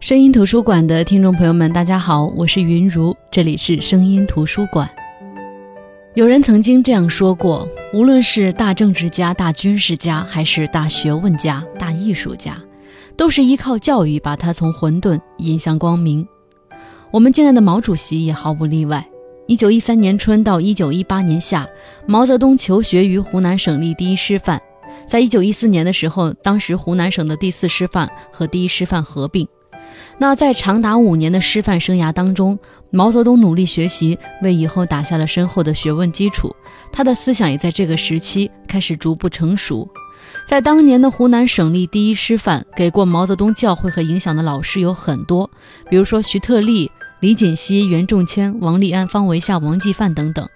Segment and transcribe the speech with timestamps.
[0.00, 4.90] 声音图书馆的听众朋友们，大家好，我是云如，这里是声音图书馆。
[6.14, 12.60] 有人曾经这样说过：无论是大政治家、大军事家，还是大学问家、大艺术家，
[13.16, 16.26] 都是依靠教育把他从混沌引向光明。
[17.12, 19.06] 我们敬爱的毛主席也毫不例外。
[19.46, 21.68] 一九一三年春到一九一八年夏，
[22.06, 24.58] 毛泽东求学于湖南省立第一师范。
[25.06, 29.46] 在一九一四年的时候，当时湖南省的第四师范和第一师范合并。
[30.16, 32.58] 那在长达五年的师范生涯当中，
[32.88, 36.50] 毛泽东努力学习，为以后打下了深厚的学问基础。
[36.90, 39.86] 他的思想也在这个时期开始逐步成熟。
[40.46, 45.50] 在当年的湖南省立第一师范，给过毛泽东教诲和影响的老师有很多，
[45.90, 46.90] 比如说徐特立、
[47.22, 50.48] 李锦熙、袁仲谦、王立安、方维夏、王继范等等。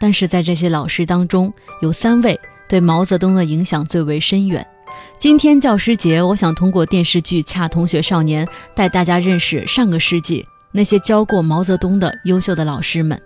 [0.00, 4.66] 但是在这些老师当中，有三位对毛泽东的影响最为深远。
[5.16, 8.44] 今天教师节，我想通过电视剧《恰同学少年》
[8.74, 13.16] 带大家认识上个世纪那些教过毛泽东的优秀的老师们。《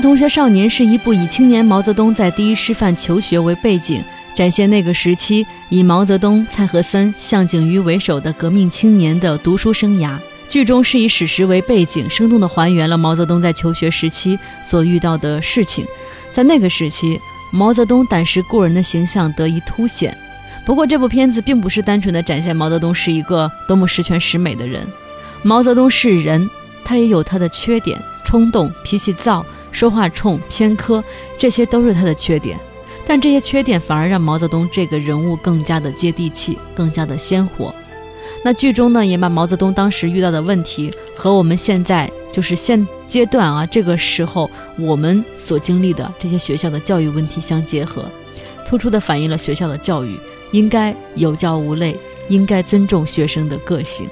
[0.00, 4.02] 同学少年》是一部以青年毛泽东在第一师范求学为背景，
[4.34, 10.16] 展现那个时期以毛泽东、蔡和森、向警瑜为首的革命青年的读书生涯。
[10.48, 15.84] 剧中是以史实为背景，生动地还原了毛泽东在求学时期所遇到的事情。
[16.30, 17.18] 在那个时期，
[17.50, 20.16] 毛泽东胆识过人的形象得以凸显。
[20.64, 24.86] 不过，这部片子并不是单纯的展现毛泽东是一个多么十全十美的人。
[25.42, 26.48] 毛泽东是人，
[26.88, 31.04] 他也有他的缺点：冲动、脾气躁、说话冲、偏科，
[31.36, 32.58] 这些都是他的缺点。
[33.06, 37.74] 但这些缺点反而让毛泽东这个人物更加的接地气，更加的鲜活。
[38.42, 48.10] 那剧中呢，也把毛泽东当时遇到的问题和我们现在就是现阶段啊这个时候我们所经历的这些学校的教育问题相结合，
[48.64, 50.18] 突出的反映了学校的教育
[50.52, 51.94] 应该有教无类，
[52.30, 54.08] 应该尊重学生的个性。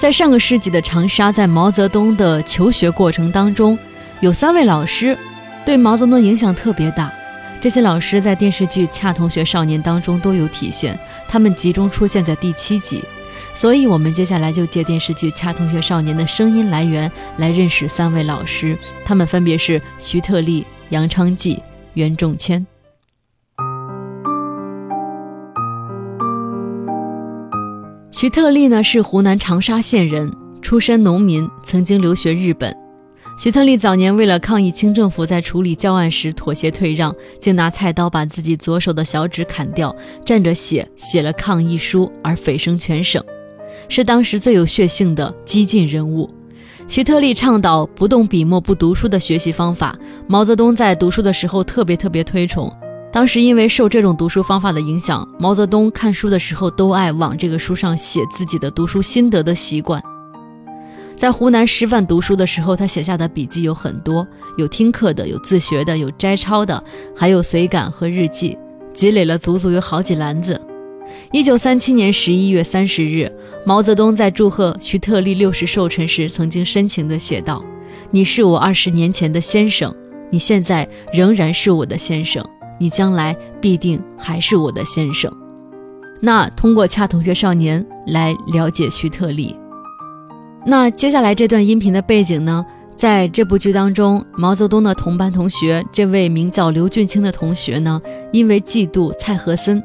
[0.00, 3.78] 在上个世纪的长沙，在毛泽东的求学过程当中，
[4.20, 5.14] 有三位老师
[5.62, 7.12] 对毛泽东影响特别大。
[7.60, 13.04] 这些老师在电视剧《恰同学少年》当中都有体现，他们集中出现在第七集。
[13.54, 21.62] 所以，我们接下来就借电视剧《恰同学少年》的声音来源来认识三位老师，他们分别是徐特立、杨昌济、
[21.92, 22.66] 袁仲谦。
[28.20, 32.76] 徐特立呢是湖南长沙县人，出身农民，曾经留学日本。
[33.38, 43.24] 徐特立早年为了抗议清政府在处理教案时妥协退让，竟拿菜刀把自己左手的小指砍掉，蘸着血写了抗议书，而蜚声全省。
[43.88, 46.28] 是当时最有血性的激进人物，
[46.88, 49.98] 徐特立倡导不动笔墨不读书的学习方法。
[50.28, 52.70] 毛泽东在读书的时候特别特别推崇。
[53.12, 60.00] 当时因为受这种读书方法的影响，毛泽东看书的时候都爱往这个书上写自己的读书心得的习惯。
[61.16, 64.26] 在湖南师范读书的时候，他写下的笔记有很多，
[64.56, 66.82] 有听课的，有自学的，有摘抄的，
[67.14, 68.56] 还有随感和日记，
[68.92, 70.58] 积累了足足有好几篮子。
[71.32, 73.30] 一九三七年十一月三十日，
[73.66, 77.62] 毛泽东在祝贺徐特立六十寿辰时，曾经深情地写道
[78.12, 79.94] ：“你是我二十年前的先生，
[80.30, 82.42] 你现在仍然是我的先生，
[82.80, 85.32] 你将来必定还是我的先生。”
[86.20, 87.80] 那通过《恰同学少年》
[88.12, 89.56] 来了解徐特立。
[90.66, 92.66] 那接下来这段音频的背景呢？
[92.96, 97.98] 在这部剧当中，毛泽东的同班同学，这位名叫刘俊卿的同学呢，
[98.30, 99.82] 因为嫉妒蔡和森。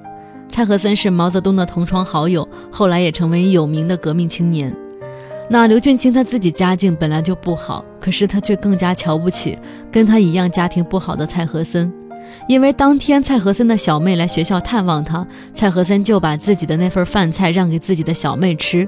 [0.50, 4.75] 蔡和森是毛泽东的同窗好友，后来也成为有名的革命青年。
[5.50, 9.57] 那刘俊卿他自己家境本来就不好，可是他却更加瞧不起
[9.89, 11.89] 跟他一样家庭不好的蔡和森。
[12.47, 18.88] 因为当天蔡和森的小妹来学校探望他，蔡和森就把自己的那份饭菜让给自己的小妹吃。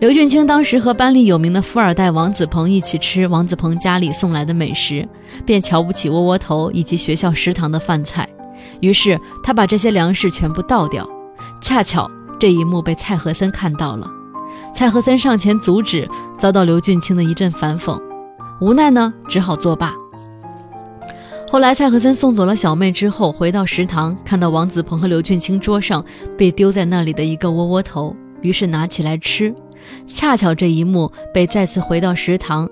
[0.00, 5.06] 刘俊卿当时和班里有名的富二代王子鹏一起吃王子鹏家里送来的美食，
[5.44, 8.28] 便瞧不起窝窝头以及学校食堂的饭菜。
[8.80, 11.08] 于是他把这些粮食全部倒掉，
[11.60, 14.06] 恰巧这一幕被蔡和森看到了。
[14.74, 16.08] 蔡和森上前阻止，
[16.38, 18.00] 遭到刘俊卿的一阵反讽，
[18.60, 19.92] 无奈呢，只好作罢。
[21.50, 26.04] 后来蔡和森送走了小妹之后，回到食堂，看到王子鹏和刘俊卿桌上
[26.38, 29.52] 被丢在那里的一个窝窝头，于是拿起来吃。
[30.06, 32.70] 恰巧这一幕被再次回到食堂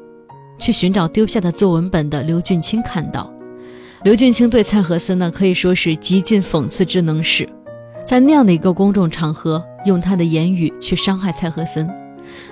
[0.61, 3.29] 去寻找丢下的作文本的刘俊卿看到。
[4.05, 7.49] 刘俊卿对蔡和森呢可以说是极尽讽刺之能事，
[8.07, 11.91] 在那样的一个公众场合，用他的言语去伤害蔡和森。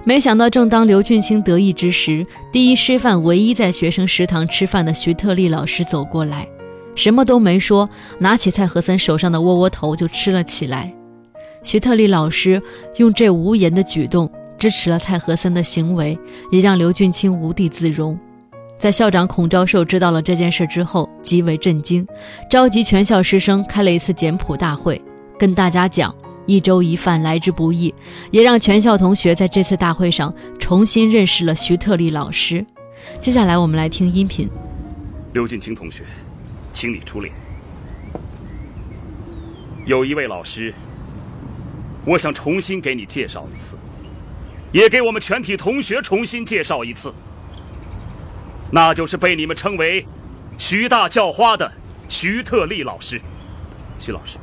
[0.05, 6.47] 没想到，正当刘俊卿得意之时，第一师范唯一在学生食堂吃饭的徐特立老师走过来，
[6.94, 7.88] 什么都没说，
[8.19, 10.93] 拿起蔡和森手上的窝窝头就吃了起来。
[11.62, 12.62] 徐特立老师
[12.99, 16.17] 用这无言的举动支持了蔡和森的行为，
[16.53, 18.17] 也让刘俊卿无地自容。
[18.79, 22.06] 在校长孔昭寿知道了这件事之后，极为震惊，
[22.50, 25.00] 召集全校师生开了一次简谱大会，
[25.39, 26.15] 跟大家讲
[26.46, 27.94] 一粥一饭来之不易，
[28.31, 32.64] 也让全校同学在这次大会上重新认识了徐特立老师。
[33.20, 34.48] 接下来我们来听音频。
[35.32, 36.04] 刘俊清同学，
[36.72, 37.31] 请你出列。
[39.84, 40.72] 有一位老师，
[42.04, 43.76] 我想重新给你介绍一次，
[44.72, 47.12] 也给我们全体同学重新介绍一次。
[48.72, 50.04] 那就是被你们称为
[50.58, 51.70] “徐大叫花”的
[52.08, 53.20] 徐特立老师。
[53.98, 54.38] 徐老师，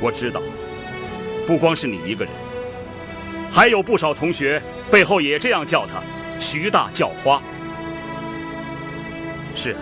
[0.00, 0.40] 我知道，
[1.46, 2.32] 不光是你一个人，
[3.50, 6.00] 还有不少同学背后也这样叫他
[6.38, 7.42] “徐大叫花”。
[9.56, 9.78] 是啊，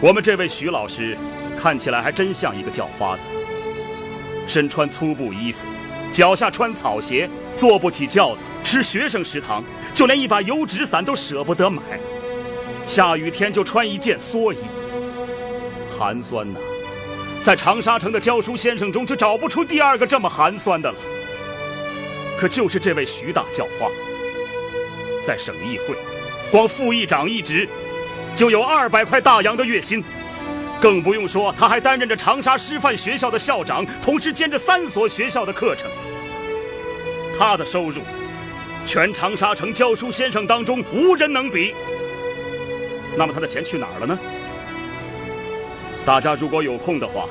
[0.00, 1.16] 我们这位徐老师
[1.56, 3.28] 看起来还真像一个叫花子。
[4.46, 5.66] 身穿粗布衣服，
[6.12, 9.62] 脚下穿草鞋，坐不起轿子，吃学生食堂，
[9.94, 11.80] 就连一把油纸伞都舍不得买。
[12.86, 14.58] 下雨天就穿一件蓑衣，
[15.96, 16.58] 寒酸呐！
[17.44, 20.96] 在长沙城的教书先生中，就找不出第二个这么寒酸的了。
[22.38, 23.90] 可就是这位徐大教花，
[25.22, 25.94] 在省议会，
[26.50, 27.68] 光副议长一职，
[28.34, 30.02] 就有二百块大洋的月薪。
[30.80, 35.90] 更不用说，他还担任着长沙师范学校的校长，同时兼着三所学校的课程。
[37.38, 38.00] 他的收入，
[38.86, 41.74] 全长沙城教书先生当中无人能比。
[43.18, 44.18] 那么他的钱去哪儿了呢？
[46.06, 47.26] 大家如果有空的话，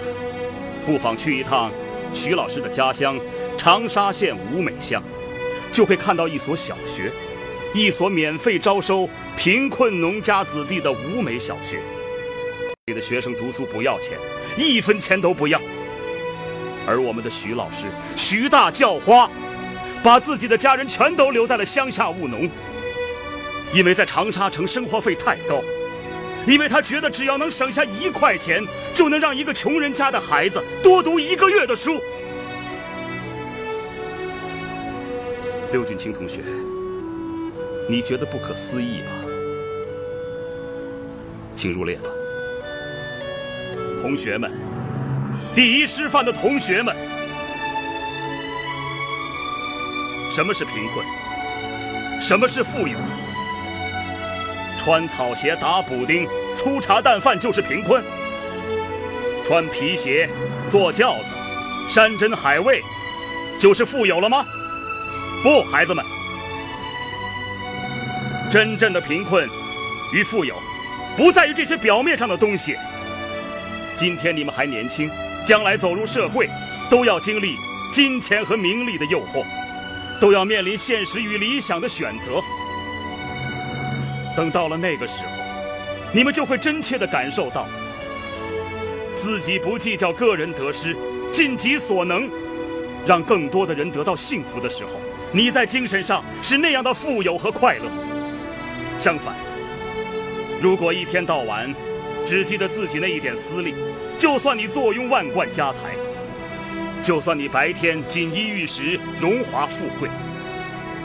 [0.83, 1.71] 不妨去一趟
[2.11, 3.19] 徐老师的家乡
[3.55, 5.03] 长沙县五美乡，
[5.71, 7.11] 就会看到一所小学，
[7.71, 11.79] 一所免费招收贫困农家子弟的五美小学。
[12.85, 14.17] 里的学生读书不要钱，
[14.57, 15.61] 一分钱都不要。
[16.87, 17.85] 而我们的徐老师，
[18.17, 19.29] 徐大叫花，
[20.03, 22.49] 把自己的家人全都留在了乡下务农，
[23.71, 25.61] 因为在长沙城生活费太高，
[26.45, 28.61] 因为他觉得只要能省下一块钱，
[28.93, 31.99] 就能让一个穷人家的孩子多读一个月的书。
[35.71, 36.41] 刘俊清同学，
[37.89, 39.07] 你觉得不可思议吧？
[41.55, 42.09] 请入列吧。
[44.01, 44.51] 同学们，
[45.55, 46.93] 第一师范的同学们，
[50.29, 51.05] 什么是贫困？
[52.21, 52.97] 什么是富有？
[54.83, 58.03] 穿草鞋打补丁、粗茶淡饭就是贫困？
[59.45, 60.29] 穿皮鞋、
[60.69, 61.33] 坐轿子、
[61.87, 62.81] 山珍海味
[63.57, 64.43] 就是富有了吗？
[65.41, 66.03] 不，孩子们，
[68.51, 69.47] 真正的贫困
[70.11, 70.53] 与富有，
[71.15, 72.75] 不在于这些表面上的东西。
[73.95, 75.09] 今天你们还年轻，
[75.45, 76.49] 将来走入社会，
[76.89, 77.55] 都要经历
[77.93, 79.45] 金钱和名利的诱惑，
[80.19, 82.41] 都要面临现实与理想的选择。
[84.35, 85.29] 等到了那个时候，
[86.11, 87.67] 你们就会真切地感受到，
[89.15, 90.95] 自己不计较个人得失，
[91.31, 92.29] 尽己所能，
[93.05, 94.99] 让更多的人得到幸福的时候，
[95.31, 97.85] 你在精神上是那样的富有和快乐。
[98.99, 99.35] 相反，
[100.61, 101.73] 如果一天到晚，
[102.25, 103.75] 只记得自己那一点私利，
[104.17, 105.95] 就算你坐拥万贯家财，
[107.03, 110.09] 就算你白天锦衣玉食、荣华富贵，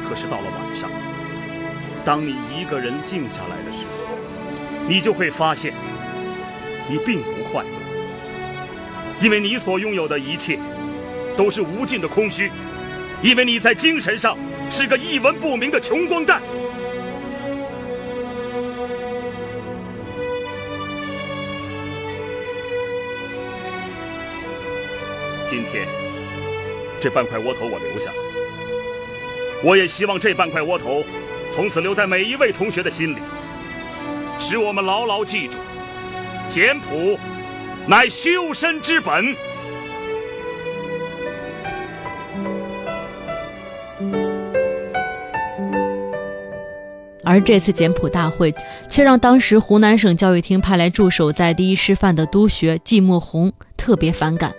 [0.08, 0.88] 可是到了晚上，
[2.08, 4.16] 当你一个人静下来的时候，
[4.88, 5.74] 你就会发现，
[6.88, 7.68] 你并不快乐，
[9.20, 10.58] 因为你所拥有的一切，
[11.36, 12.50] 都是无尽的空虚，
[13.22, 14.38] 因为你在精神上
[14.70, 16.40] 是个一文不名的穷光蛋。
[25.46, 25.86] 今天，
[26.98, 28.16] 这半块窝头我留下了。
[29.62, 31.04] 我也希望这半块窝头，
[31.58, 33.18] 从此留在每一位同学的心里，
[34.38, 35.58] 使我们牢牢记住：
[36.48, 37.18] 简朴
[37.84, 39.34] 乃修身之本。
[47.24, 48.54] 而这次简朴大会，
[48.88, 54.54] 却让当时湖南省教育厅派来驻守在第一师范的督学季莫红特别反感。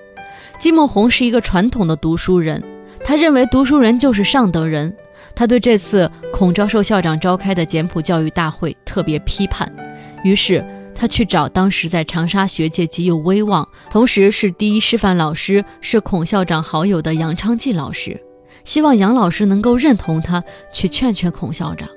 [0.60, 2.62] 季莫红是一个传统的读书人，
[3.06, 4.94] 他认为读书人就是上等人。
[5.40, 9.74] 他对这次孔昭寿校长召开的简朴教育大会特别批判，
[10.22, 10.62] 于是
[10.94, 18.22] 他去找当时在长沙学界极有威望，同时是第一师范老师，是孔校长好友的杨昌济老师，
[18.66, 20.44] 希望杨老师能够认同他，
[20.74, 21.88] 去劝劝孔校长。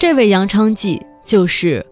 [0.00, 1.84] 这位杨昌济就是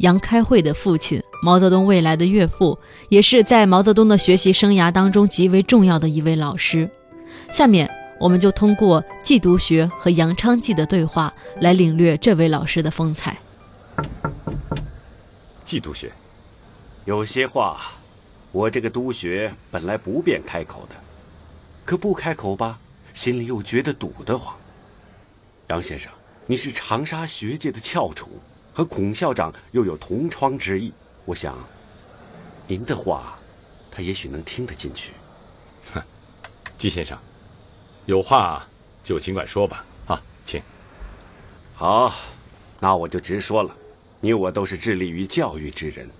[0.00, 6.86] 杨开慧的父亲，毛泽东未来的岳父，也是在毛泽东的学习生涯当中极为重要的一位老师。
[7.50, 7.90] 下面。
[8.20, 13.38] 我们就通过季读学和杨昌济的对话来领略这位老师的风采。
[15.64, 16.12] 季读学，
[17.06, 17.80] 有些话，
[18.52, 20.94] 我这个督学本来不便开口的，
[21.86, 22.78] 可不开口吧，
[23.14, 24.54] 心里又觉得堵得慌。
[25.68, 26.12] 杨先生，
[26.46, 28.28] 你是长沙学界的翘楚，
[28.74, 30.92] 和孔校长又有同窗之谊，
[31.24, 31.56] 我想，
[32.66, 33.38] 您的话，
[33.90, 35.12] 他也许能听得进去。
[35.94, 36.02] 哼，
[36.76, 37.18] 季先生。
[38.10, 38.66] 有话
[39.04, 40.60] 就尽管说吧，啊，请。
[41.76, 42.12] 好，
[42.80, 43.72] 那我就直说了。
[44.18, 46.10] 你我都是致力于教育之人，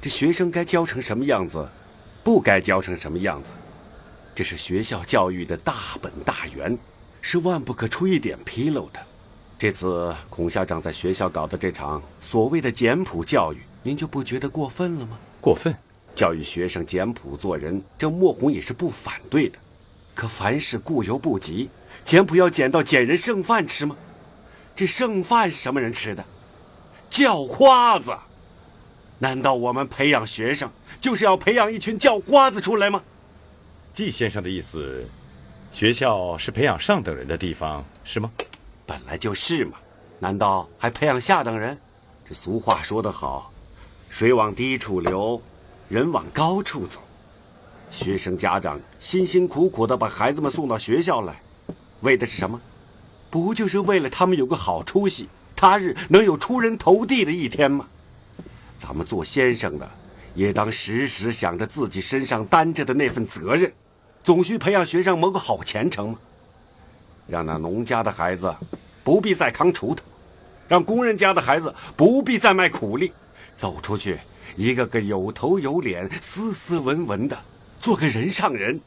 [0.00, 1.68] 这学生该教成什么样子，
[2.22, 3.52] 不该教成什么样子，
[4.36, 6.78] 这是学校教育的大本大源，
[7.20, 9.04] 是万不可出一点纰漏的。
[9.58, 15.18] 这次孔校长在学校搞的这场所谓的简朴教育，您就不觉得过分了吗？
[15.40, 15.74] 过分，
[16.14, 19.58] 教育学生简朴做人，这莫红也是不反对的。
[20.14, 21.70] 可凡事过犹不及，
[22.04, 23.96] 简朴要捡到捡人剩饭吃吗？
[24.74, 26.24] 这剩饭是什么人吃的？
[27.10, 28.16] 叫花子。
[29.18, 30.68] 难道我们培养学生
[31.00, 33.02] 就是要培养一群叫花子出来吗？
[33.94, 35.06] 季先生的意思，
[35.72, 38.30] 学校是培养上等人的地方，是吗？
[38.84, 39.78] 本来就是嘛，
[40.18, 41.78] 难道还培养下等人？
[42.28, 43.52] 这俗话说得好，
[44.08, 45.40] 水往低处流，
[45.88, 47.00] 人往高处走。
[47.90, 51.42] 学生家长辛辛苦苦的把孩子们送到学校来，
[52.02, 52.58] 为的是什么？
[53.28, 57.88] 不就是为了他们有个好出息，他日能有出人头地的一天吗？
[58.78, 59.90] 咱们做先生的，
[60.36, 63.72] 也当时时想着自己身上担着的那份责任，
[64.22, 66.18] 总需培养学生谋个好前程嘛。
[67.26, 68.54] 让那农家的孩子
[69.02, 70.04] 不必再扛锄头，
[70.68, 73.12] 让工人家的孩子不必再卖苦力，
[73.56, 74.20] 走出去，
[74.54, 77.36] 一个个有头有脸、斯斯文文的。
[77.80, 78.80] 做个人上人，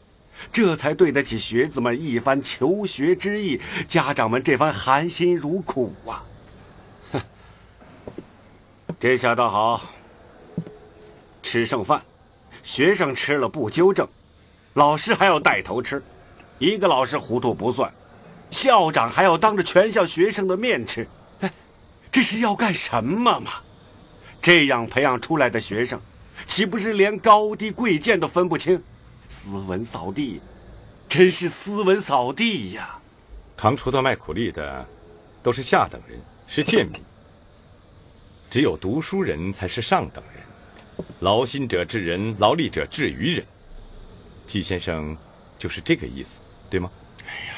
[0.52, 6.24] 这才对得起学子们一番求学之意，家长们这番含辛茹苦啊！
[7.12, 7.22] 哼，
[9.00, 9.82] 这下倒好，
[11.42, 12.02] 吃剩饭，
[12.64, 14.08] 学生吃了不纠正，
[14.74, 16.04] 老师还要带头吃，
[16.60, 17.94] 一个老师糊涂不算，
[18.52, 21.08] 校长还要当着全校学生的面吃，
[21.42, 21.52] 哎，
[22.12, 23.52] 这是要干什么嘛？
[24.42, 26.00] 这样培养出来的学生。
[26.46, 28.84] 岂不是连高低贵贱都分不清？
[29.28, 30.42] 斯文扫地，
[31.08, 33.00] 真是斯文扫地呀！
[33.58, 34.86] 扛锄头卖苦力的，
[35.42, 37.02] 都是下等人，是贱民。
[38.50, 41.06] 只有读书人才是上等人。
[41.20, 43.46] 劳心者治人，劳力者治于人。
[44.48, 45.18] 季先生，
[45.58, 46.40] 就是这个意思，
[46.70, 46.90] 对吗？
[47.28, 47.56] 哎呀，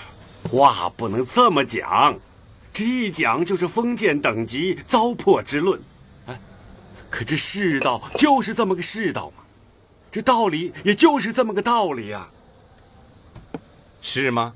[0.50, 2.18] 话不能这么讲，
[2.74, 5.80] 这一讲就是封建等级糟粕之论。
[6.26, 6.40] 哎
[7.10, 9.44] 可这世道就是这么个世道嘛，
[10.12, 12.28] 这道理也就是这么个道理呀，
[14.02, 14.56] 是吗？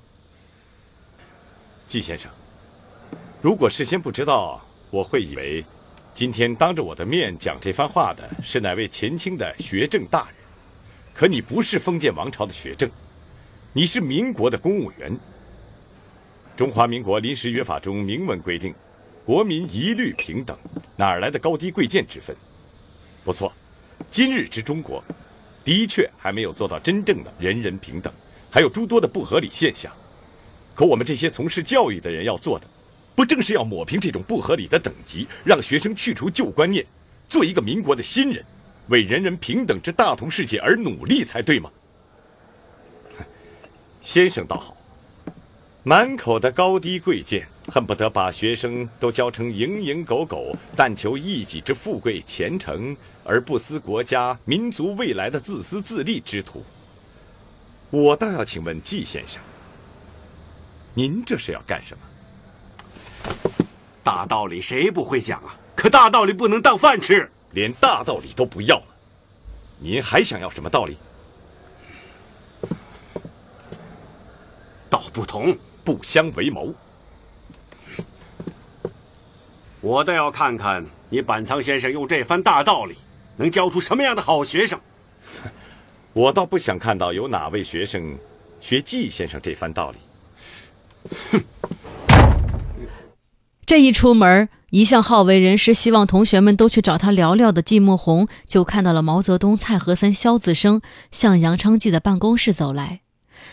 [1.87, 2.31] 季先生，
[3.41, 5.63] 如果事先不知道，我会以为
[6.13, 10.35] 今天当着我的面讲这番话的是哪位前清的学政大人。
[11.13, 12.89] 可你不是封建王朝的学政，
[13.73, 15.15] 你是民国的公务员。
[16.55, 18.73] 中华民国临时约法中明文规定。
[19.23, 20.57] 国民一律平等，
[20.95, 22.35] 哪来的高低贵贱之分？
[23.23, 23.53] 不错，
[24.09, 25.03] 今日之中国，
[25.63, 28.11] 的确还没有做到真正的人人平等，
[28.49, 29.91] 还有诸多的不合理现象。
[30.73, 32.65] 可我们这些从事教育的人要做的，
[33.15, 36.85] 不正是要抹平这种不合理的等级，让学生去除旧观念，
[37.29, 38.43] 做一个民国的新人，
[38.87, 41.69] 为人人平等之大同世界而努力才对吗？
[44.01, 44.75] 先生倒好。
[45.83, 56.63] 满口的高低贵贱，恨不得把学生都教成蝇营狗苟、但求一己之富贵前程，而不思国家民族未来的自私自利之徒。
[57.89, 59.41] 我倒要请问季先生，
[60.93, 62.03] 您这是要干什么？
[64.03, 65.55] 大道理谁不会讲啊？
[65.75, 68.87] 可大道理不能当饭吃，连大道理都不要了，
[69.79, 70.97] 您还想要什么道理？
[74.89, 75.57] 道不同。
[75.83, 76.71] 不相为谋。
[79.81, 82.95] 我倒要看看你板仓先生用这番大道理，
[83.41, 84.79] 能教出什么样的好学生。
[86.13, 88.15] 我倒不想看到有哪位学生
[88.59, 89.97] 学季先生这番道理。
[91.31, 91.41] 哼！
[93.65, 100.81] 这一出门，一向好为人师、希望同学们都去找他聊聊的季慕红，就看到了毛泽东、蔡和森、萧子升
[101.11, 103.01] 向杨昌济的办公室走来。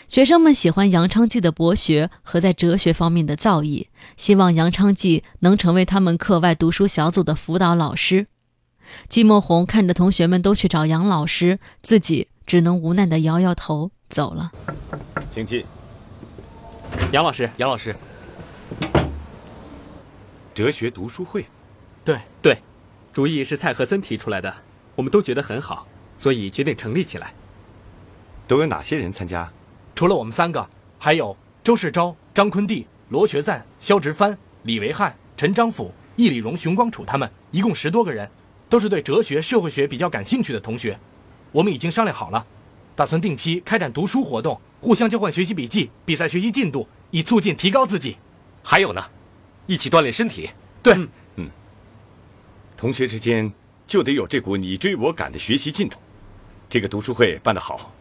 [0.07, 8.27] 学生们喜欢杨昌济的博学和在哲学方面的造诣，希望杨昌济能成为他们课外读书小组的辅导老师。
[9.07, 14.51] 季莫红看着同学们都去找杨老师，自己只能无奈的摇摇头走了。
[15.31, 15.65] 请进。
[17.11, 17.95] 杨老师，杨老师，
[20.53, 21.45] 哲学读书会，
[22.03, 22.57] 对对，
[23.13, 24.53] 主意是蔡和森提出来的，
[24.95, 27.33] 我们都觉得很好，所以决定成立起来。
[28.47, 29.51] 都有哪些人参加？
[29.95, 30.67] 除了我们三个，
[30.97, 38.29] 还有周世钊、张坤地、罗学赞、肖直藩、李维汉、陈章甫、易礼荣、熊光楚，他们一共十多个人，
[38.69, 40.97] 都是对哲学、社会学比较感兴趣的同学。
[41.51, 42.45] 我们已经商量好了，
[42.95, 44.61] 打算定期开展读书活动。
[44.79, 48.15] 互相交换学习笔记，比赛学习进度，以促进提高自己。
[48.63, 49.03] 还有呢，
[49.65, 50.49] 一起锻炼身体。
[50.81, 50.95] 对，
[51.35, 51.49] 嗯，
[52.77, 53.51] 同学之间
[53.85, 55.99] 就得有这股你追我赶的学习劲头。
[56.69, 57.91] 这个读书会办得好。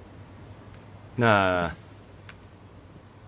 [1.16, 1.74] 那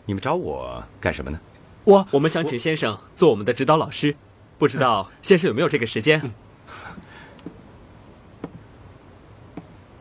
[0.05, 1.41] 你们找我干什么呢？
[1.83, 4.15] 我我们想请先生做我们的指导老师，
[4.59, 6.31] 不知道先生有没有这个时间？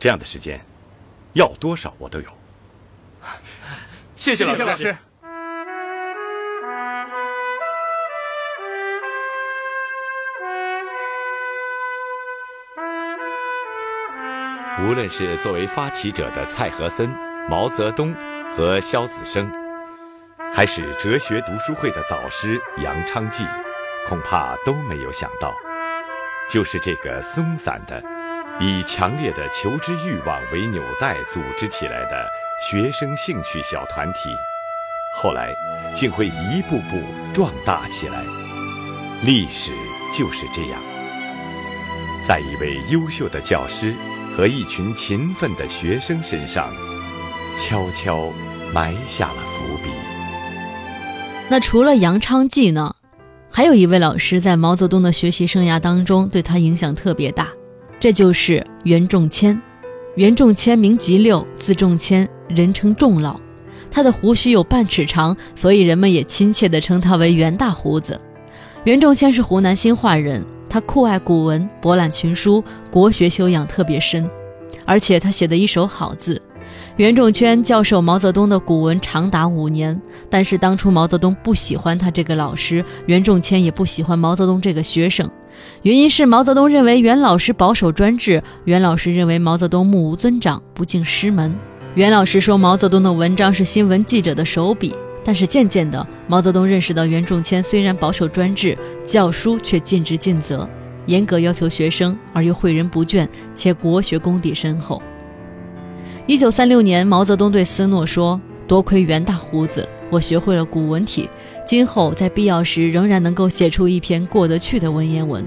[0.00, 0.58] 这样的时间，
[1.34, 2.26] 要多少我都有。
[4.16, 4.96] 谢谢老师。
[14.82, 17.10] 无论是作为发起者的蔡和森、
[17.46, 18.14] 毛泽东
[18.50, 19.52] 和萧子升，
[20.50, 23.46] 还是哲学读书会的导师杨昌济，
[24.08, 25.54] 恐怕都没有想到，
[26.48, 28.02] 就是这个松散的、
[28.60, 32.30] 以强烈的求知欲望为纽带组织起来的。
[32.62, 34.36] 学生兴趣小团体，
[35.16, 35.54] 后来
[35.96, 37.00] 竟会一步步
[37.32, 38.22] 壮大起来。
[39.22, 39.72] 历史
[40.14, 40.78] 就是这样，
[42.28, 43.94] 在一位优秀的教师
[44.36, 46.70] 和一群勤奋的学生身上，
[47.56, 48.30] 悄悄
[48.74, 49.90] 埋下了伏笔。
[51.48, 52.94] 那除了杨昌济呢？
[53.50, 57.49] 还有一位老师在毛泽东的学习生涯当中对他影响特别大，
[58.00, 59.60] 这就是袁仲谦。
[60.16, 62.28] 袁仲谦名吉六，字仲谦。
[62.48, 63.38] 人称仲老，
[63.92, 68.20] 他的胡须有半尺长，所以人们也亲切地称他为袁大胡子。
[68.82, 74.28] 袁仲谦是湖南新化人，他酷爱古文，博览群书，国学修养特别深，
[74.84, 76.42] 而且他写的一手好字。
[77.00, 85.30] 袁仲谦教授毛泽东的古文长达五年，但是当初毛泽东不喜欢他这个老师，袁仲谦也不喜欢毛泽东这个学生，
[85.80, 91.54] 原因是毛泽东认为袁老师保守专制，袁老师认为毛泽东目无尊长，不敬师门。
[91.94, 100.68] 袁老师说毛泽东的文章是新闻记者的手笔，但是渐渐的，毛泽东认识到袁仲谦虽然保守专制，教书却尽职尽责，
[101.06, 105.00] 严格要求学生，而又诲人不倦，且国学功底深厚。
[106.26, 111.28] 一九三六年，毛泽东对斯诺说：“多亏袁大胡子，我学会了古文体，
[111.66, 115.44] 今后在必要时仍然能够写出一篇过得去的文言文。”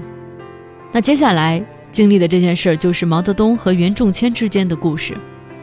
[0.92, 5.16] 那接下来经历的这件事儿，就是毛泽东和袁仲谦之间的故事。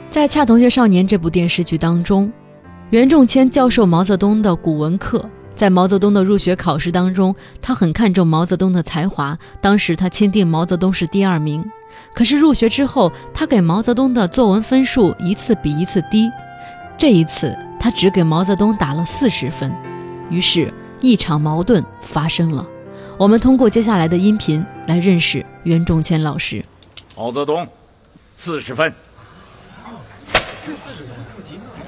[0.09, 2.31] 在《恰同学少年》这部电视剧当中，
[2.89, 5.29] 袁仲谦教授毛泽东的古文课。
[5.53, 9.37] 在毛泽东的入学考试当中，他很看重毛泽东的才华。
[9.61, 11.63] 当时他钦定毛泽东是第二名。
[12.13, 16.29] 可是入学之后，他给毛泽东的作文分数一次比一次低。
[16.97, 19.73] 这一次，他只给毛泽东打了四十分。
[20.29, 22.67] 于是，一场矛盾发生了。
[23.17, 26.63] 我们通过接下来的音频来认识袁仲谦老师。
[27.15, 27.67] 毛泽东，
[28.35, 28.93] 四十分。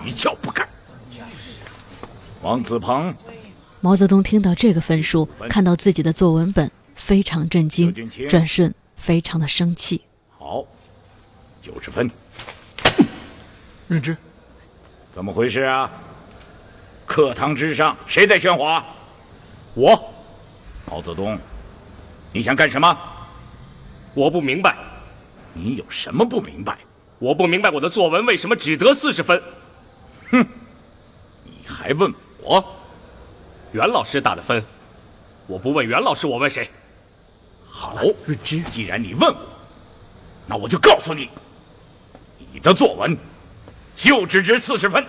[0.05, 0.67] 一窍不改。
[2.41, 3.15] 王子鹏，
[3.79, 7.93] 毛泽东听到这个分数，看到自己的作文本，非常震惊，
[8.27, 10.01] 转瞬非常的生气。
[10.39, 10.63] 好，
[11.61, 12.09] 九十分。
[13.89, 14.15] 认知。
[15.11, 15.91] 怎么回事啊？
[17.05, 18.81] 课堂之上谁在喧哗？
[19.73, 20.09] 我。
[20.89, 21.37] 毛泽东，
[22.31, 22.97] 你想干什么？
[24.13, 24.77] 我不明白。
[25.51, 26.77] 你有什么不明白？
[27.19, 29.43] 我不明白我的作文为什么只得四十分。
[30.31, 30.47] 哼，
[31.43, 32.63] 你还问我？
[33.73, 34.63] 袁老师打的分，
[35.45, 36.69] 我不问袁老师，我问谁？
[37.75, 39.37] 好，润之，既然你问我，
[40.45, 41.27] 那我就告诉你，
[42.53, 43.17] 你的作文
[43.95, 45.03] 就只值四十分。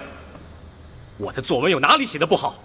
[1.19, 2.59] 我的作文有哪里写的不好？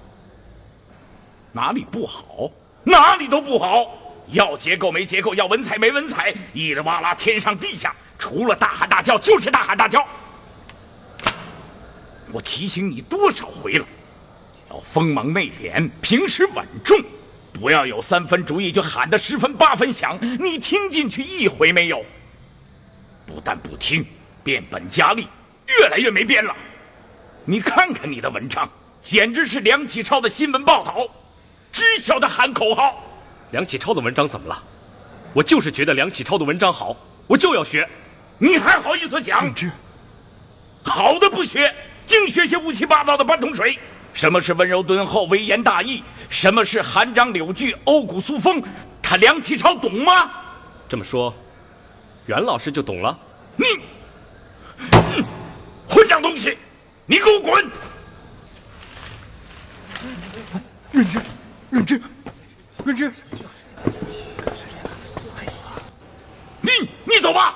[1.51, 2.49] 哪里不好？
[2.85, 3.85] 哪里都不好。
[4.27, 7.93] 要结构没结构，要文采没文采，一里哇啦，天上地下。
[8.17, 10.07] 除了大喊大叫，就是大喊大叫。
[12.31, 13.85] 我提醒你多少回了，
[14.69, 16.97] 要锋芒内敛，平时稳重，
[17.51, 20.17] 不要有三分主意就喊得十分八分响。
[20.39, 22.05] 你听进去一回没有？
[23.25, 24.05] 不但不听，
[24.43, 25.27] 变本加厉，
[25.67, 26.55] 越来越没边了。
[27.45, 28.69] 你看看你的文章，
[29.01, 31.07] 简直是梁启超的新闻报道，
[31.71, 33.03] 只晓得喊口号。
[33.51, 34.63] 梁启超的文章怎么了？
[35.33, 36.95] 我就是觉得梁启超的文章好，
[37.27, 37.87] 我就要学。
[38.37, 39.53] 你还好意思讲？
[40.83, 41.73] 好的不学，
[42.05, 43.77] 净学些乌七八糟的半桶水。
[44.13, 46.03] 什么是温柔敦厚、微言大义？
[46.29, 48.61] 什么是韩章柳句、欧骨苏风？
[49.01, 50.29] 他梁启超懂吗？
[50.87, 51.33] 这么说，
[52.25, 53.17] 袁老师就懂了。
[53.55, 53.65] 你，
[55.87, 56.57] 混账东西，
[57.05, 57.69] 你给我滚！
[60.91, 61.21] 润之，
[61.69, 62.01] 润之，
[62.83, 63.13] 润之，
[66.61, 66.69] 你
[67.05, 67.55] 你走吧，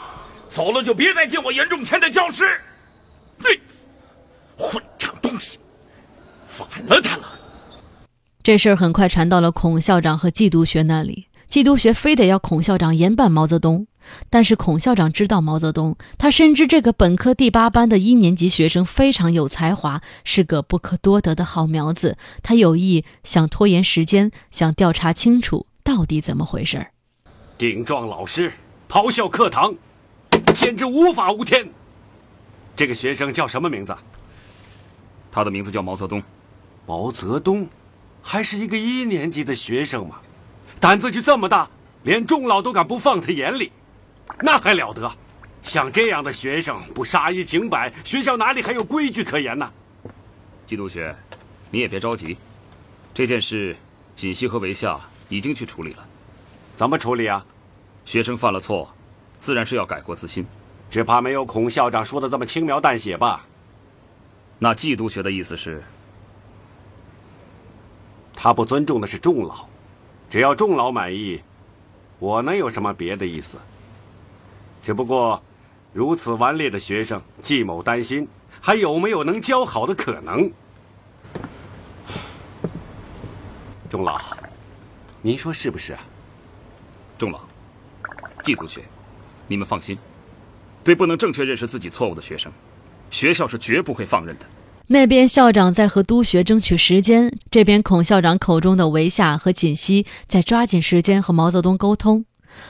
[0.49, 2.59] 走了就别再进我严仲谦的教室。
[3.37, 3.45] 你，
[4.57, 5.57] 混账东西，
[6.47, 7.39] 反了他了！
[8.43, 13.87] 这事儿很快传到了孔校长和季督学那里，季督学非得要孔校长严办毛泽东。
[14.29, 22.17] 但是孔校长知道毛泽东，他深知这个本科第八班的一年级学生非常有才华，是个不可多得的好苗子。
[22.41, 26.91] 他有意想拖延时间，想调查清楚到底怎么回事儿。
[27.57, 28.51] 顶撞老师，
[28.89, 29.73] 咆哮课堂，
[30.53, 31.69] 简直无法无天。
[32.75, 33.95] 这个学生叫什么名字？
[35.31, 36.21] 他的名字叫毛泽东。
[36.85, 37.65] 毛泽东，
[38.23, 40.19] 还是一个一年级的学生嘛，
[40.79, 41.69] 胆子就这么大，
[42.03, 43.71] 连众老都敢不放在眼里。
[44.39, 45.11] 那还了得！
[45.61, 49.69] 像这样的学生不杀一儆百，学校哪里还有规矩可言呢？
[50.65, 51.15] 季督学，
[51.69, 52.37] 你也别着急，
[53.13, 53.75] 这件事，
[54.15, 56.05] 锦溪和韦夏已经去处理了。
[56.75, 57.45] 怎么处理啊？
[58.05, 58.91] 学生犯了错，
[59.37, 60.45] 自然是要改过自新。
[60.89, 63.45] 只怕没有孔校长说的这么轻描淡写吧？
[64.59, 65.83] 那季督学的意思是，
[68.43, 69.65] 他不尊重的是众老，
[70.29, 71.41] 只要众老满意，
[72.19, 73.57] 我能有什么别的意思？
[74.83, 75.41] 只不过，
[75.93, 78.27] 如此顽劣的学生，季某担心
[78.59, 80.51] 还有没有能教好的可能。
[83.89, 84.19] 钟老，
[85.21, 86.01] 您说是不是啊？
[87.17, 87.39] 钟老，
[88.43, 88.83] 季同学，
[89.47, 89.97] 你们放心，
[90.83, 92.51] 对不能正确认识自己错误的学生，
[93.09, 94.45] 学校是绝不会放任的。
[94.87, 102.25] 那边校长在和督学争取时间，这边孔校长口中的韦夏和锦溪在抓紧时间和毛泽东沟通。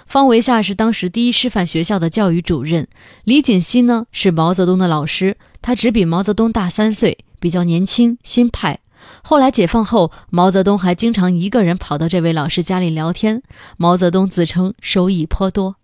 [0.05, 2.87] 方维夏是当时第一师范学校的教育主任，
[3.23, 8.79] 李锦熙呢是毛泽东的老师，他只比毛泽东大三岁，比较年轻新派。
[9.21, 13.41] 后来解放后，毛泽东还经常一个人跑到这位老师家里聊天。
[13.75, 15.75] 毛泽东自称收益颇多。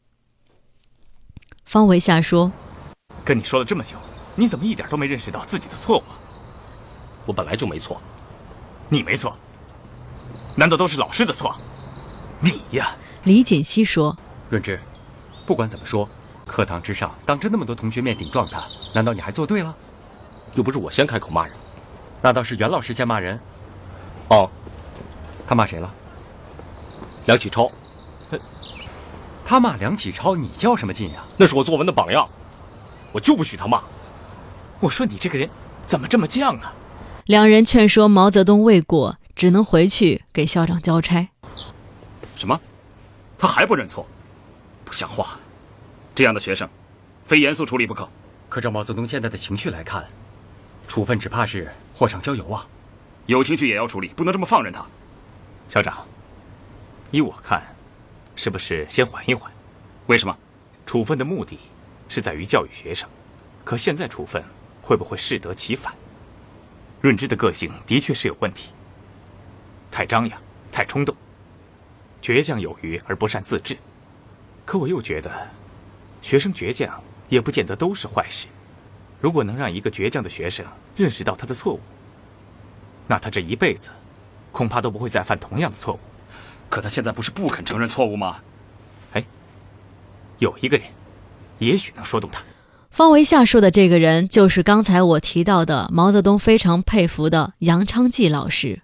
[1.66, 2.54] 方维夏说
[3.26, 3.98] ：“跟你说了这么久，
[4.40, 6.04] 你怎么一点都没认识到自己的错误？
[7.26, 8.02] 我本来就没错，
[8.88, 9.36] 你没错，
[10.56, 11.54] 难道都是老师的错？
[12.40, 14.18] 你呀！”李锦熙说
[14.50, 14.80] ：“润之，
[15.46, 16.08] 不管怎么说，
[16.48, 18.64] 课堂之上当着那么多同学面顶撞他，
[18.96, 19.76] 难道你还做对了？
[20.56, 21.54] 又不是我先开口骂人，
[22.22, 23.38] 那倒是袁老师先骂人。
[24.30, 24.50] 哦，
[25.46, 25.94] 他骂谁了？
[27.26, 27.70] 梁启超。
[29.44, 31.26] 他骂梁启超，你较什么劲呀？
[31.36, 32.26] 那是我作文的榜样，
[33.12, 33.84] 我就不许他骂。
[34.80, 35.50] 我说你这个人
[35.86, 36.74] 怎么这么犟啊？”
[37.26, 41.30] 两人劝说毛泽东未果，只能回去给校长交差。
[42.36, 42.60] 什么？
[43.38, 44.06] 他还不认错，
[44.84, 45.40] 不像话！
[46.16, 46.68] 这样的学生，
[47.24, 48.10] 非严肃处理不可。
[48.50, 50.06] 可照毛泽东现在的情绪来看，
[50.88, 52.66] 处分只怕是火上浇油啊！
[53.28, 54.84] 有情绪也要处理，不能这么放任他。
[55.70, 56.06] 校长，
[57.12, 57.62] 依我看，
[58.36, 59.52] 是不是先缓一缓？
[60.08, 60.36] 为什么？
[60.86, 61.60] 处分的目的
[62.08, 63.08] 是在于教育学生，
[63.64, 64.44] 可现在处分
[64.90, 65.94] 会不会适得其反？
[67.00, 68.72] 润之的个性的确是有问题，
[69.92, 71.16] 太张扬，太冲动。
[72.24, 73.78] 倔强有余而不善自制，
[74.66, 75.48] 可我又觉得，
[76.24, 78.48] 学生倔强也不见得都是坏事。
[79.22, 81.80] 如果能让一个倔强的学生认识到他的错误，
[83.06, 83.92] 那他这一辈子
[84.52, 86.00] 恐怕都不会再犯同样的错误。
[86.68, 88.42] 可他现在不是不肯承认错误吗？
[89.14, 89.24] 哎，
[90.40, 90.88] 有一个人，
[91.60, 92.42] 也许能说动他。
[93.00, 98.82] 方维夏说的这个人，就是刚才我提到的毛泽东非常佩服的杨昌济老师。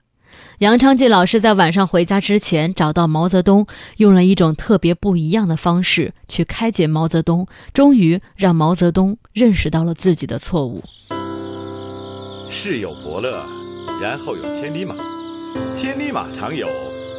[0.60, 10.82] 杨昌济老师在晚上回家之前找到毛泽东，用了一种特别不一样的方式去开解毛泽东，终于让毛泽东认识到了自己的错误。
[12.50, 13.44] 世有伯乐，
[14.02, 14.96] 然后有千里马，
[15.76, 16.70] 千里马常有，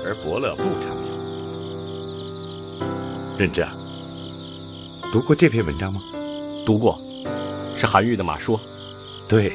[0.02, 0.96] 而伯乐不常
[2.80, 2.88] 有。
[3.38, 3.70] 任之啊，
[5.12, 6.00] 读过这篇文章吗？
[6.66, 6.98] 读过，
[7.78, 8.58] 是韩愈的《马说》。
[9.28, 9.50] 对，《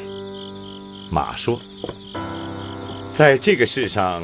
[1.11, 1.57] 马说》。
[3.13, 4.23] 在这个世上，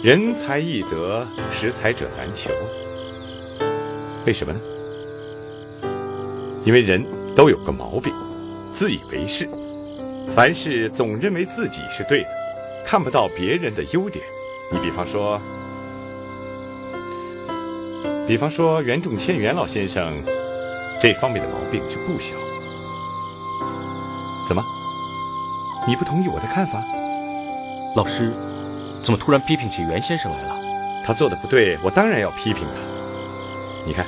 [0.00, 2.52] 人才易得，识才者难求。
[4.24, 4.60] 为什么呢？
[6.64, 8.14] 因为人都有个毛病，
[8.72, 9.48] 自以为是，
[10.32, 12.28] 凡事总认为自己是对的，
[12.86, 14.24] 看不到别人的优点。
[14.72, 15.40] 你比方说，
[18.28, 20.14] 比方说袁仲谦袁老先生，
[21.00, 22.34] 这方面的毛病就不小。
[24.46, 24.62] 怎么？
[25.86, 26.82] 你不同意我的看法？
[27.96, 28.32] 老师，
[29.02, 30.60] 怎么突然批评起袁先生来了？
[31.06, 33.86] 他做的不对，我当然要批评他。
[33.86, 34.04] 你看，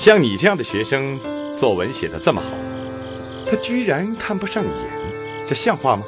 [0.00, 1.16] 像你这样的学生，
[1.56, 2.48] 作文写的这么好，
[3.48, 4.72] 他居然看不上眼，
[5.46, 6.02] 这像话吗？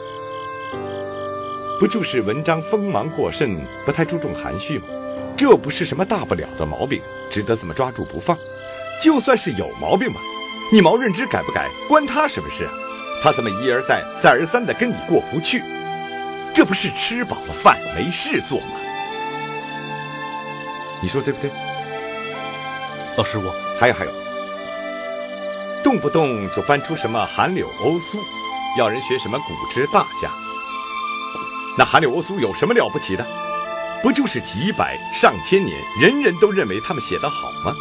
[1.79, 4.87] 不就是文章锋芒过甚，不太注重含蓄吗？
[5.37, 8.37] 这不是什么大不了的毛病，值得这么抓住不放。
[9.05, 10.21] 就算是有毛病吧，
[10.73, 12.73] 你毛润之改不改，关他什么事啊？
[13.23, 15.63] 他怎么一而再、再而三的跟你过不去，
[16.55, 18.81] 这不是吃饱了饭没事做吗？
[21.03, 21.51] 你说对不对？
[23.19, 24.11] 老师，我还有还有，
[25.83, 28.17] 动不动就搬出什么韩柳欧苏，
[28.79, 30.31] 要人学什么古之大家。
[31.77, 33.27] 那韩柳欧苏有什么了不起的？
[34.03, 37.77] 不就是几百上千年，人人都认为他们写得好吗？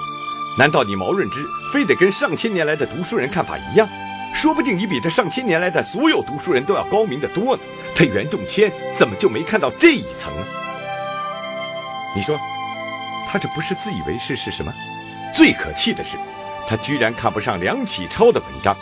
[0.57, 3.87] 难道你毛润之非得跟上千年来的读书人看法一样？
[4.35, 7.61] 说不定你比这上千年来的所有读书人都要高明的多呢。
[7.95, 10.45] 他袁仲谦怎么就没看到这一层呢？
[12.15, 12.39] 你说，
[13.29, 14.71] 他这不是自以为是是什么？
[15.35, 16.17] 最可气的是，
[16.67, 18.75] 他居然看不上梁启超的文章。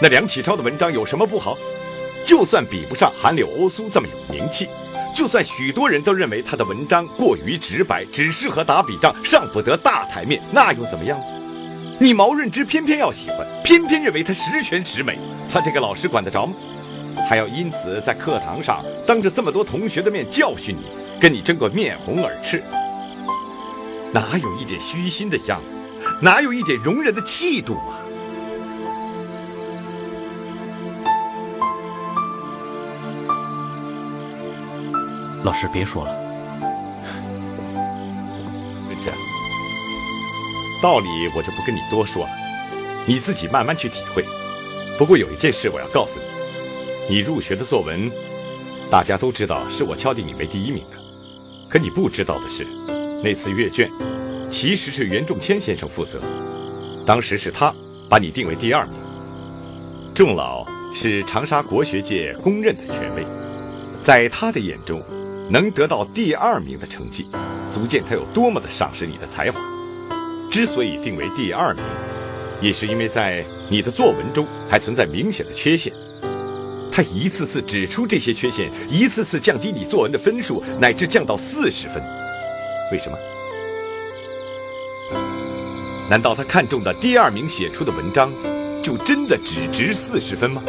[0.00, 1.56] 那梁启超的文章有什么不好？
[2.24, 4.68] 就算比不上韩柳欧苏这么有名气，
[5.20, 11.20] 就算许多人都认为他的文章过于直白，只适合打笔仗，上不得大台面，那又怎么样？
[11.98, 15.18] 你毛润之偏偏要喜欢，偏偏认为他十全十美，
[15.52, 16.54] 他这个老师管得着吗？
[17.28, 20.84] 还要因此在课堂上当着这么多同学的面教训你，
[21.20, 22.62] 跟你争个面红耳赤，
[24.14, 25.76] 哪有一点虚心的样子？
[26.22, 27.99] 哪有一点容人的气度啊？
[35.42, 36.14] 老师别说了，
[38.86, 39.10] 润之，
[40.82, 42.30] 道理我就不跟你多说了，
[43.06, 44.22] 你自己慢慢去体会。
[44.98, 46.20] 不过有一件事我要告诉
[47.08, 48.10] 你，你入学的作文，
[48.90, 50.98] 大家都知道是我敲定你为第一名的。
[51.70, 52.66] 可你不知道的是，
[53.24, 53.90] 那次阅卷，
[54.50, 56.20] 其实是袁仲谦先生负责，
[57.06, 57.72] 当时是他
[58.10, 58.94] 把你定为第二名。
[60.14, 63.24] 仲老是长沙国学界公认的权威，
[64.04, 65.00] 在他的眼中。
[65.50, 67.26] 能得到第二名的成绩，
[67.72, 69.60] 足见他有多么的赏识你的才华。
[70.48, 71.82] 之所以定为第二名，
[72.60, 75.92] 也是因为在你的作文中还存在明显的缺陷。
[76.92, 82.00] 他一次次指出这些缺陷，一次次降低你作文的分数，乃至降到四十分。
[82.92, 83.18] 为什么？
[86.08, 88.32] 难道他看中的第二名写出的文章，
[88.80, 90.62] 就真的只值四十分吗？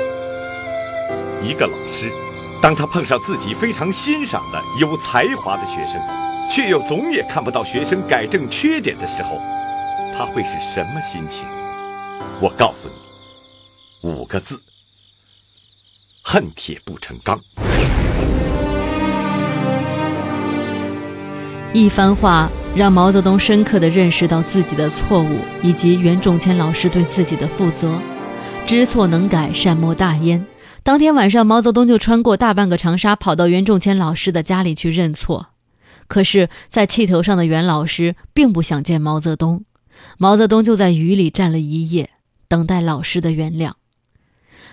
[1.39, 2.12] 一个老师。
[2.62, 6.00] 当他碰上自己非常欣赏的有才华的学生，
[6.47, 9.41] 却又总也看不到学生改正缺点的时候，
[10.15, 11.47] 他会是什么心情？
[12.39, 14.62] 我告诉你，五个字：
[16.24, 17.39] 恨铁不成钢。
[21.74, 28.00] 一番话让毛泽东深刻地认识到自己的错误，以及袁仲谦老师对自己的负责。
[28.67, 30.45] 知错能改，善莫大焉。
[30.84, 35.50] 当天晚上，毛泽东就穿过大半个长沙，跑到袁仲谦老师的家里去认错。
[36.08, 39.63] 可是，在气头上的袁老师并不想见毛泽东，
[40.17, 42.10] 毛泽东就在雨里站了一夜，
[42.48, 43.74] 等待老师的原谅。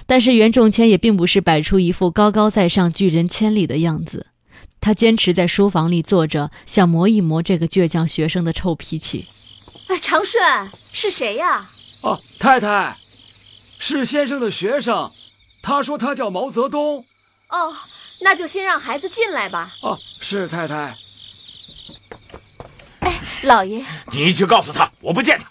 [0.07, 4.29] 但是，袁仲谦也并不是摆出一副高高在上、拒人千里的样子，
[4.81, 9.27] 他坚持在书房里坐着，想磨一磨这个倔强学生的臭脾气。
[9.89, 10.43] 哎，长顺
[10.73, 11.61] 是谁呀？
[12.03, 12.97] 哦，太太，
[13.79, 15.11] 是先生的学生。
[15.69, 17.05] 他说他叫毛泽东。
[17.49, 17.75] 哦，
[18.23, 19.71] 那就先让孩子进来吧。
[19.83, 20.95] 哦，是太太。
[23.01, 25.51] 哎，老爷，你去告诉他，我不见他。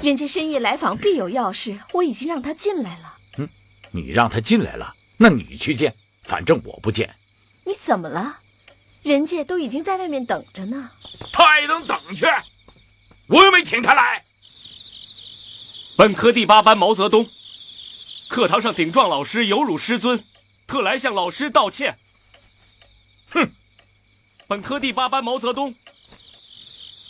[0.00, 3.16] 人家深夜来访必有要事，我已经让他进来了。
[3.38, 3.48] 嗯，
[3.90, 7.16] 你让他进来了，那你去见，反正我不见。
[7.64, 8.38] 你怎么了？
[9.02, 10.90] 人家都已经在外面等着呢。
[11.32, 12.26] 他还能等去？
[13.26, 14.24] 我又没请他来。
[15.96, 17.26] 本科第八班毛泽东。
[18.28, 20.22] 课堂上顶撞老师，有辱师尊，
[20.66, 21.98] 特来向老师道歉。
[23.30, 23.50] 哼！
[24.46, 25.74] 本科第八班毛泽东。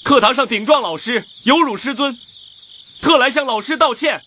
[0.04, 2.16] 课堂上顶撞老师，有辱师尊，
[3.02, 4.22] 特来向老师道歉。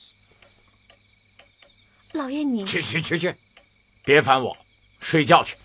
[2.11, 3.35] 老爷，你去去去去，
[4.03, 4.55] 别烦我，
[4.99, 5.55] 睡觉去。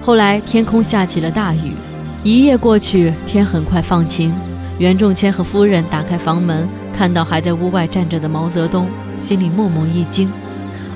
[0.00, 1.74] 后来天空下起了大雨，
[2.24, 4.32] 一夜过去，天很快放晴。
[4.78, 10.30] 袁仲谦和夫人打开房门，看到还在屋外站着的毛泽东，心里默默一惊。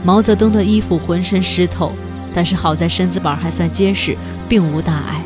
[0.05, 1.91] 毛泽东的衣服浑身湿透，
[2.33, 4.17] 但是好在身子板还算结实，
[4.49, 5.25] 并无大碍。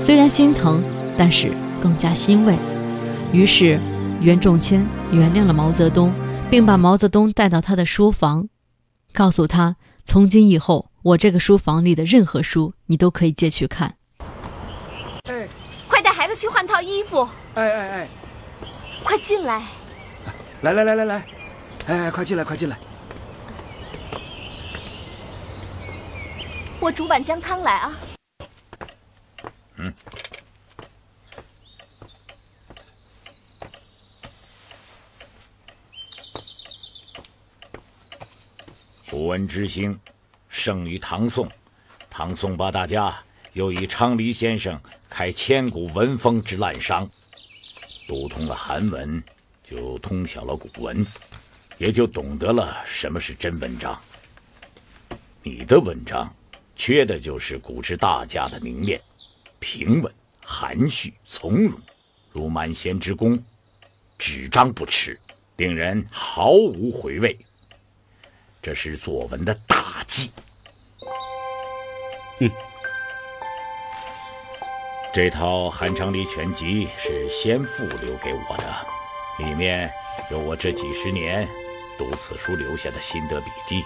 [0.00, 0.82] 虽然心疼，
[1.16, 2.56] 但是更加欣慰。
[3.32, 3.78] 于是，
[4.20, 6.12] 袁仲谦原谅了毛泽东，
[6.50, 8.48] 并把毛泽东带到他的书房，
[9.12, 13.94] 告诉他：从今以后，我这个书房里的任何书，你都可以借去看。
[15.30, 15.48] 哎，
[15.88, 17.28] 快带孩子去换套衣服。
[17.54, 18.08] 哎哎哎，
[19.04, 19.62] 快进来！
[20.62, 21.24] 来来来来来，
[21.86, 22.76] 哎，快进来快进来！
[26.80, 27.96] 我煮碗姜汤来啊。
[29.76, 29.94] 嗯。
[39.08, 39.96] 古文之兴，
[40.48, 41.48] 盛于唐宋。
[42.08, 43.16] 唐宋八大家
[43.52, 47.08] 又以昌黎先生开千古文风之滥觞。
[48.06, 49.22] 读通了韩文，
[49.62, 51.06] 就通晓了古文，
[51.78, 54.00] 也就懂得了什么是真文章。
[55.42, 56.34] 你的文章，
[56.74, 59.00] 缺的就是古之大家的凝练、
[59.58, 60.12] 平稳、
[60.44, 61.80] 含蓄、从容，
[62.32, 63.42] 如满弦之弓，
[64.18, 65.18] 纸张不吃，
[65.56, 67.38] 令人毫无回味。
[68.60, 70.30] 这是作文的大忌。
[72.40, 72.50] 嗯，
[75.12, 79.90] 这套《韩昌黎全集》是先父留给我的，里面
[80.30, 81.48] 有我这几十年
[81.98, 83.82] 读此书留下的心得笔记。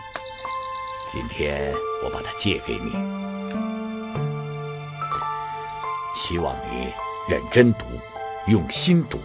[1.11, 1.73] 今天
[2.05, 2.91] 我把它借给你，
[6.15, 6.93] 希望你
[7.27, 7.87] 认真读，
[8.47, 9.19] 用心读，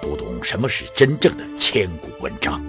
[0.00, 2.62] 读懂什么是真正的千古文章。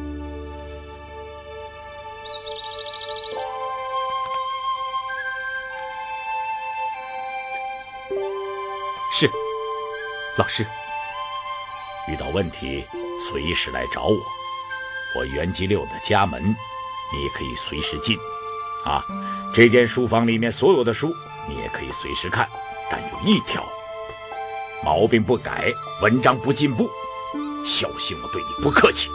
[10.37, 10.65] 老师。
[12.09, 12.85] 遇到问题
[13.29, 14.17] 随时来找我，
[15.17, 18.17] 我袁吉六的家门，你也可以随时进。
[18.85, 19.03] 啊，
[19.53, 21.13] 这间书房里面所有的书
[21.49, 22.47] 你也可以随时看，
[22.89, 23.61] 但有一条：
[24.85, 26.89] 毛病不改，文章不进步，
[27.65, 29.09] 小心我对你不客气。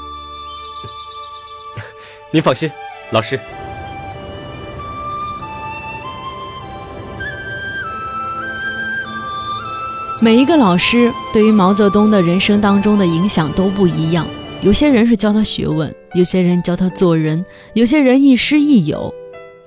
[2.30, 2.70] 您放心，
[3.10, 3.40] 老师。
[10.22, 14.24] 每一个老师对于毛泽东的人生当中的影响都不一样，
[14.62, 19.12] 有些人是教他学问，有些人教他做人，有些人亦师亦友，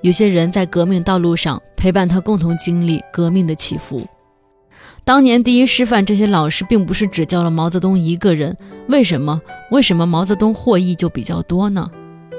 [0.01, 4.07] 有些人在革命道路上陪伴他共同经历革命的起伏。
[5.03, 8.55] 当年第一师范这些老师并不是只教了毛泽东一个人，
[8.87, 9.41] 为什么？
[9.71, 11.91] 为什么毛泽东获益就比较多呢？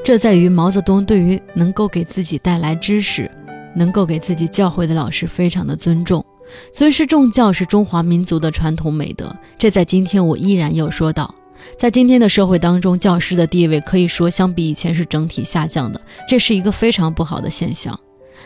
[0.03, 3.31] 这在于毛泽东对于能够给自己带来知识、
[3.75, 6.25] 能够给自己教诲的老师非常的尊重。
[6.73, 11.35] 尊师重教是中华民族的传统美德，这在今天我依然要说到。
[11.79, 17.99] 在今天的社会当中，教师的地位可以说相比以前是整体下降的，这是一个非常不好的现象。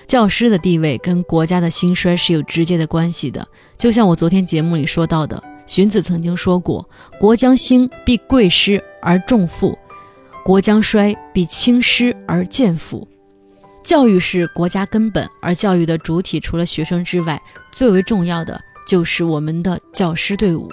[0.06, 3.46] 教师的地位跟国家的兴衰是有直接的关系的。
[3.76, 6.88] 就像我昨天节目里说到的，荀子曾经说过
[7.20, 9.76] ：“国将兴，必贵师而重父；
[10.44, 13.06] 国将衰，必轻师而贱父。”
[13.82, 17.40] 教育是国家根本，而教育的主体除了学生之外，
[17.72, 20.70] 最为重要的就是我们的教师队伍。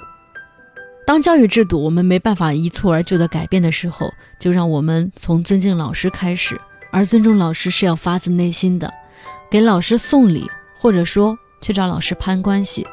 [1.06, 6.60] 当教育制度我们没办法一蹴而就的改变的时候，就让我们从尊敬老师开始。
[6.92, 8.92] 而尊重老师是要发自内心的，
[9.50, 12.86] 给老师送礼，或者说去找老师攀关系，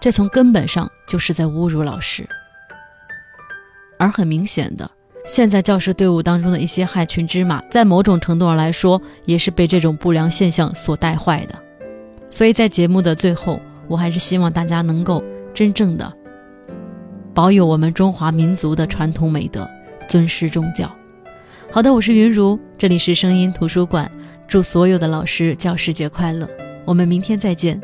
[0.00, 2.28] 这从根本上就是在侮辱老师。
[3.98, 4.90] 而很明显的。
[5.24, 11.54] 现在教师队伍当中的一些害群之马，在某种程度上来说，也是被这种不良现象所带坏的。
[12.30, 15.22] 所以在节目的最后，我还是希望大家能够
[15.52, 16.12] 真正的
[17.34, 19.68] 保有我们中华民族的传统美德，
[20.08, 20.90] 尊师重教。
[21.70, 24.10] 好的，我是云如，这里是声音图书馆，
[24.48, 26.48] 祝所有的老师教师节快乐，
[26.84, 27.80] 我们明天再见。